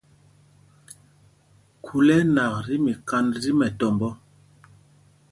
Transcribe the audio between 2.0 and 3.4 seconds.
ɛ́ ɛ́ nak tí mikánd